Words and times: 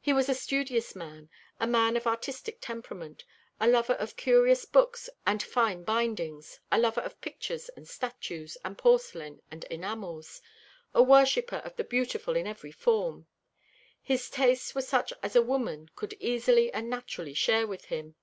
He 0.00 0.12
was 0.12 0.28
a 0.28 0.34
studious 0.34 0.96
man, 0.96 1.30
a 1.60 1.68
man 1.68 1.96
of 1.96 2.04
artistic 2.04 2.58
temperament, 2.60 3.24
a 3.60 3.68
lover 3.68 3.92
of 3.92 4.16
curious 4.16 4.64
books 4.64 5.08
and 5.24 5.40
fine 5.40 5.84
bindings, 5.84 6.58
a 6.72 6.80
lover 6.80 7.00
of 7.00 7.20
pictures 7.20 7.68
and 7.76 7.86
statues, 7.86 8.56
and 8.64 8.76
porcelain 8.76 9.40
and 9.52 9.62
enamels 9.70 10.42
a 10.92 11.00
worshipper 11.04 11.58
of 11.64 11.76
the 11.76 11.84
beautiful 11.84 12.34
in 12.34 12.48
every 12.48 12.72
form. 12.72 13.28
His 14.02 14.28
tastes 14.28 14.74
were 14.74 14.82
such 14.82 15.12
as 15.22 15.36
a 15.36 15.42
woman 15.42 15.90
could 15.94 16.14
easily 16.18 16.72
and 16.72 16.90
naturally 16.90 17.32
share 17.32 17.68
with 17.68 17.84
him. 17.84 18.16